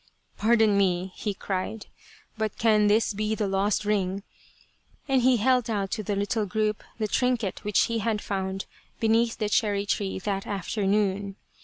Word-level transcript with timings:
"Pardon 0.39 0.79
me," 0.79 1.13
he 1.15 1.35
cried," 1.35 1.85
but 2.39 2.57
can 2.57 2.87
this 2.87 3.13
be 3.13 3.35
the 3.35 3.47
lost 3.47 3.85
ring?" 3.85 4.23
and 5.07 5.21
he 5.21 5.37
held 5.37 5.69
out 5.69 5.91
to 5.91 6.01
the 6.01 6.15
little 6.15 6.47
group 6.47 6.83
the 6.97 7.07
trinket 7.07 7.63
which 7.63 7.81
he 7.81 7.99
had 7.99 8.19
found 8.19 8.65
beneath 8.99 9.37
the 9.37 9.47
cherry 9.47 9.85
tree 9.85 10.17
that 10.17 10.47
afternoon. 10.47 11.35